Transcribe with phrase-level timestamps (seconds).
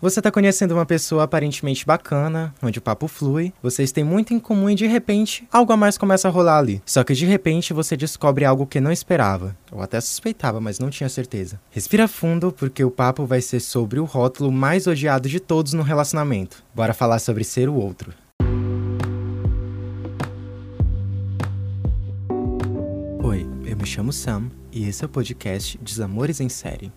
[0.00, 4.38] Você tá conhecendo uma pessoa aparentemente bacana, onde o papo flui, vocês têm muito em
[4.38, 6.80] comum e de repente algo a mais começa a rolar ali.
[6.86, 10.88] Só que de repente você descobre algo que não esperava, ou até suspeitava, mas não
[10.88, 11.60] tinha certeza.
[11.68, 15.82] Respira fundo porque o papo vai ser sobre o rótulo mais odiado de todos no
[15.82, 16.62] relacionamento.
[16.72, 18.14] Bora falar sobre ser o outro.
[23.24, 26.92] Oi, eu me chamo Sam e esse é o podcast Desamores em Série.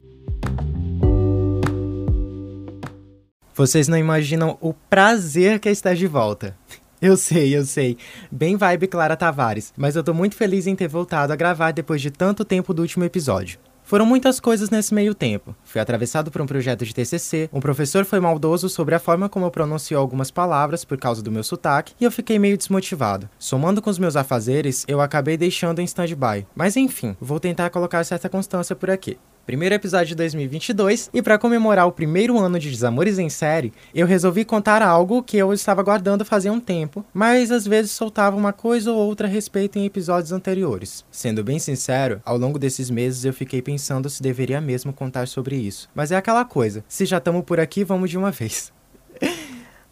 [3.62, 6.58] Vocês não imaginam o prazer que é estar de volta.
[6.99, 7.95] Eu sei, eu sei.
[8.31, 12.02] Bem vibe Clara Tavares, mas eu tô muito feliz em ter voltado a gravar depois
[12.02, 13.59] de tanto tempo do último episódio.
[13.84, 15.55] Foram muitas coisas nesse meio tempo.
[15.63, 19.45] Fui atravessado por um projeto de TCC, um professor foi maldoso sobre a forma como
[19.45, 23.30] eu pronuncio algumas palavras por causa do meu sotaque e eu fiquei meio desmotivado.
[23.38, 26.48] Somando com os meus afazeres, eu acabei deixando em stand-by.
[26.55, 31.38] Mas enfim, vou tentar colocar certa constância por aqui primeiro episódio de 2022, e para
[31.38, 35.84] comemorar o primeiro ano de Desamores em Série, eu resolvi contar algo que eu estava
[35.84, 39.86] guardando fazia um tempo, mas às vezes soltava uma coisa ou outra a respeito em
[39.86, 41.06] episódios anteriores.
[41.12, 45.56] Sendo bem sincero, ao longo desses meses eu fiquei pensando se deveria mesmo contar sobre
[45.56, 45.89] isso.
[45.94, 48.72] Mas é aquela coisa, se já estamos por aqui, vamos de uma vez.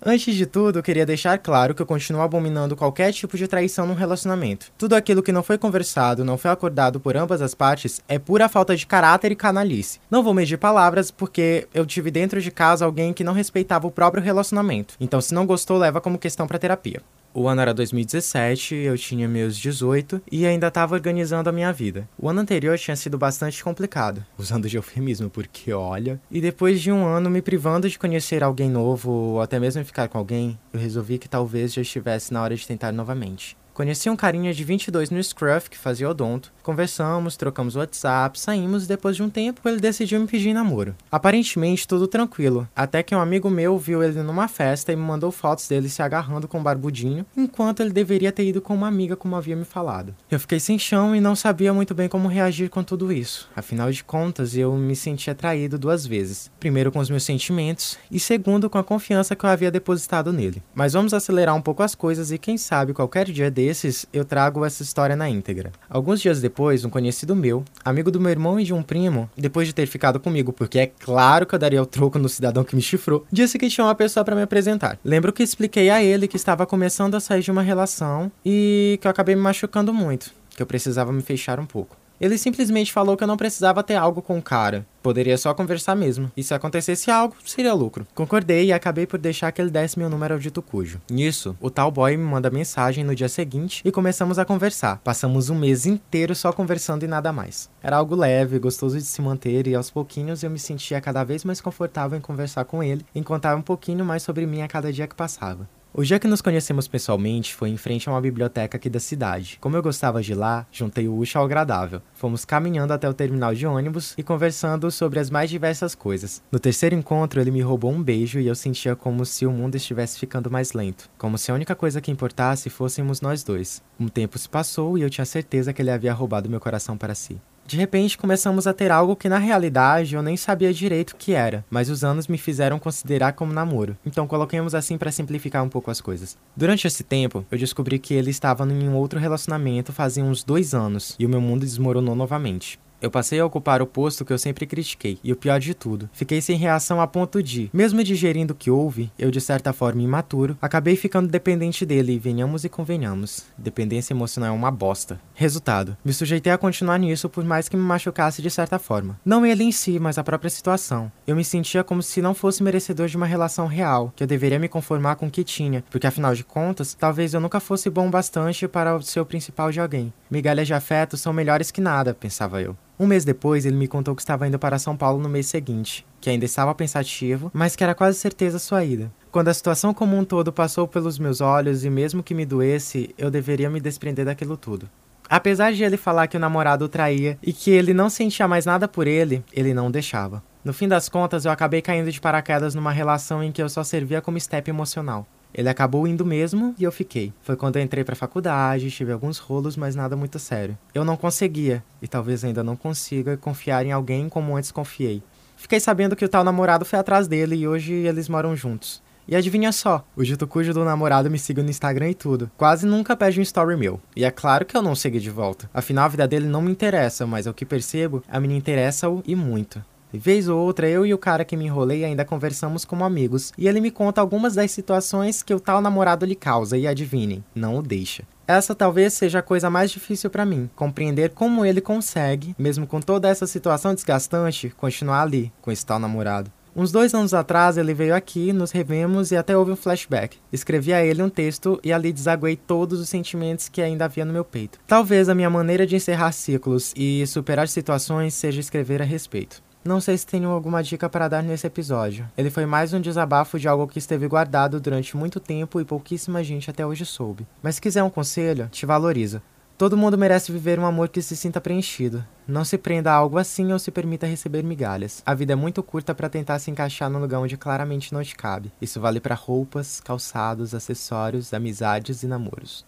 [0.01, 3.93] Antes de tudo, queria deixar claro que eu continuo abominando qualquer tipo de traição num
[3.93, 4.71] relacionamento.
[4.77, 8.47] Tudo aquilo que não foi conversado, não foi acordado por ambas as partes, é pura
[8.47, 9.99] falta de caráter e canalice.
[10.09, 13.91] Não vou medir palavras, porque eu tive dentro de casa alguém que não respeitava o
[13.91, 14.95] próprio relacionamento.
[15.01, 17.01] Então, se não gostou, leva como questão para terapia.
[17.31, 22.09] O ano era 2017, eu tinha meus 18 e ainda estava organizando a minha vida.
[22.17, 26.19] O ano anterior tinha sido bastante complicado, usando de eufemismo, porque olha.
[26.31, 30.07] E depois de um ano me privando de conhecer alguém novo ou até mesmo ficar
[30.07, 33.55] com alguém, eu resolvi que talvez já estivesse na hora de tentar novamente.
[33.79, 36.51] Conheci um carinha de 22 no Scruff que fazia odonto.
[36.69, 40.95] Conversamos, trocamos WhatsApp, saímos e depois de um tempo ele decidiu me pedir namoro.
[41.11, 45.31] Aparentemente tudo tranquilo, até que um amigo meu viu ele numa festa e me mandou
[45.31, 49.15] fotos dele se agarrando com um barbudinho, enquanto ele deveria ter ido com uma amiga
[49.15, 50.13] como havia me falado.
[50.29, 53.49] Eu fiquei sem chão e não sabia muito bem como reagir com tudo isso.
[53.55, 56.51] Afinal de contas, eu me senti atraído duas vezes.
[56.59, 60.61] Primeiro com os meus sentimentos e segundo com a confiança que eu havia depositado nele.
[60.75, 64.63] Mas vamos acelerar um pouco as coisas e quem sabe qualquer dia desses, eu trago
[64.63, 65.71] essa história na íntegra.
[65.89, 69.67] Alguns dias depois, um conhecido meu, amigo do meu irmão e de um primo, depois
[69.67, 72.75] de ter ficado comigo, porque é claro que eu daria o troco no cidadão que
[72.75, 74.99] me chifrou, disse que tinha uma pessoa para me apresentar.
[75.03, 79.07] Lembro que expliquei a ele que estava começando a sair de uma relação e que
[79.07, 81.98] eu acabei me machucando muito, que eu precisava me fechar um pouco.
[82.19, 84.85] Ele simplesmente falou que eu não precisava ter algo com o cara.
[85.01, 86.31] Poderia só conversar mesmo.
[86.35, 88.05] E se acontecesse algo, seria lucro.
[88.13, 90.99] Concordei e acabei por deixar que ele desse meu número ao dito cujo.
[91.09, 94.99] Nisso, o tal boy me manda mensagem no dia seguinte e começamos a conversar.
[95.03, 97.69] Passamos um mês inteiro só conversando e nada mais.
[97.81, 101.45] Era algo leve, gostoso de se manter e aos pouquinhos eu me sentia cada vez
[101.45, 104.91] mais confortável em conversar com ele, em contar um pouquinho mais sobre mim a cada
[104.91, 105.67] dia que passava.
[105.91, 109.57] O dia que nos conhecemos pessoalmente foi em frente a uma biblioteca aqui da cidade.
[109.59, 111.99] Como eu gostava de lá, juntei o útil ao agradável.
[112.13, 116.43] Fomos caminhando até o terminal de ônibus e conversando sobre as mais diversas coisas.
[116.51, 119.75] No terceiro encontro, ele me roubou um beijo e eu sentia como se o mundo
[119.75, 121.09] estivesse ficando mais lento.
[121.17, 123.81] Como se a única coisa que importasse fôssemos nós dois.
[123.99, 127.15] Um tempo se passou e eu tinha certeza que ele havia roubado meu coração para
[127.15, 127.41] si.
[127.69, 131.33] De repente começamos a ter algo que na realidade eu nem sabia direito o que
[131.33, 133.95] era, mas os anos me fizeram considerar como namoro.
[134.03, 136.35] Então coloquemos assim para simplificar um pouco as coisas.
[136.57, 140.73] Durante esse tempo, eu descobri que ele estava em um outro relacionamento fazia uns dois
[140.73, 142.79] anos e o meu mundo desmoronou novamente.
[143.01, 146.09] Eu passei a ocupar o posto que eu sempre critiquei, e o pior de tudo,
[146.11, 150.01] fiquei sem reação a ponto de, mesmo digerindo o que houve, eu de certa forma
[150.01, 153.45] imaturo, acabei ficando dependente dele e venhamos e convenhamos.
[153.57, 155.19] Dependência emocional é uma bosta.
[155.33, 159.17] Resultado, me sujeitei a continuar nisso por mais que me machucasse de certa forma.
[159.23, 161.09] Não ele em si, mas a própria situação.
[161.25, 164.59] Eu me sentia como se não fosse merecedor de uma relação real, que eu deveria
[164.59, 168.09] me conformar com o que tinha, porque afinal de contas, talvez eu nunca fosse bom
[168.09, 170.11] bastante para ser o principal de alguém.
[170.29, 172.75] Migalhas de afeto são melhores que nada, pensava eu.
[172.99, 176.05] Um mês depois, ele me contou que estava indo para São Paulo no mês seguinte,
[176.19, 179.09] que ainda estava pensativo, mas que era quase certeza sua ida.
[179.31, 183.15] Quando a situação como um todo passou pelos meus olhos e mesmo que me doesse,
[183.17, 184.89] eu deveria me desprender daquilo tudo.
[185.29, 188.65] Apesar de ele falar que o namorado o traía e que ele não sentia mais
[188.65, 190.43] nada por ele, ele não deixava.
[190.61, 193.81] No fim das contas, eu acabei caindo de paraquedas numa relação em que eu só
[193.81, 195.25] servia como step emocional.
[195.53, 197.33] Ele acabou indo mesmo e eu fiquei.
[197.41, 200.77] Foi quando eu entrei pra faculdade, tive alguns rolos, mas nada muito sério.
[200.93, 205.23] Eu não conseguia, e talvez ainda não consiga, confiar em alguém como antes confiei.
[205.57, 209.01] Fiquei sabendo que o tal namorado foi atrás dele e hoje eles moram juntos.
[209.27, 212.49] E adivinha só, o dito cujo do namorado me siga no Instagram e tudo.
[212.57, 214.01] Quase nunca pede um story meu.
[214.15, 215.69] E é claro que eu não segui de volta.
[215.71, 219.35] Afinal, a vida dele não me interessa, mas ao que percebo, a me interessa-o e
[219.35, 219.85] muito.
[220.11, 223.67] Vez ou outra, eu e o cara que me enrolei ainda conversamos como amigos, e
[223.67, 227.77] ele me conta algumas das situações que o tal namorado lhe causa, e adivinhem, não
[227.77, 228.23] o deixa.
[228.47, 232.99] Essa talvez seja a coisa mais difícil para mim, compreender como ele consegue, mesmo com
[232.99, 236.51] toda essa situação desgastante, continuar ali, com esse tal namorado.
[236.75, 240.37] Uns dois anos atrás ele veio aqui, nos revemos e até houve um flashback.
[240.51, 244.31] Escrevi a ele um texto e ali desaguei todos os sentimentos que ainda havia no
[244.31, 244.79] meu peito.
[244.87, 249.61] Talvez a minha maneira de encerrar ciclos e superar situações seja escrever a respeito.
[249.89, 252.29] Não sei se tenho alguma dica para dar nesse episódio.
[252.37, 256.43] Ele foi mais um desabafo de algo que esteve guardado durante muito tempo e pouquíssima
[256.43, 257.47] gente até hoje soube.
[257.59, 259.41] Mas se quiser um conselho, te valoriza.
[259.79, 262.23] Todo mundo merece viver um amor que se sinta preenchido.
[262.47, 265.23] Não se prenda a algo assim ou se permita receber migalhas.
[265.25, 268.35] A vida é muito curta para tentar se encaixar num lugar onde claramente não te
[268.35, 268.71] cabe.
[268.79, 272.85] Isso vale para roupas, calçados, acessórios, amizades e namoros.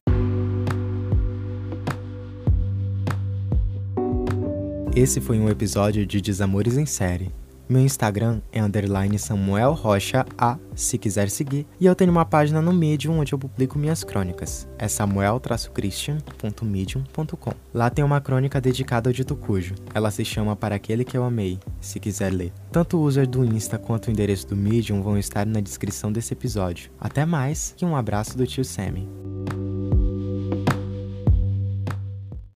[4.93, 7.31] Esse foi um episódio de Desamores em Série.
[7.69, 12.61] Meu Instagram é underline Samuel Rocha A, se quiser seguir, e eu tenho uma página
[12.61, 14.67] no Medium onde eu publico minhas crônicas.
[14.77, 17.53] É samuel-christian.medium.com.
[17.73, 19.75] Lá tem uma crônica dedicada ao dito cujo.
[19.93, 22.51] Ela se chama Para Aquele Que Eu Amei, se quiser ler.
[22.69, 26.33] Tanto o user do Insta quanto o endereço do Medium vão estar na descrição desse
[26.33, 26.91] episódio.
[26.99, 29.07] Até mais e um abraço do tio Sammy.